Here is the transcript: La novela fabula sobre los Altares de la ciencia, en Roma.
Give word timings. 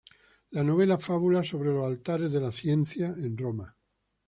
La 0.49 0.63
novela 0.63 0.97
fabula 0.97 1.43
sobre 1.43 1.69
los 1.69 1.85
Altares 1.85 2.31
de 2.31 2.41
la 2.41 2.51
ciencia, 2.51 3.09
en 3.15 3.37
Roma. 3.37 3.77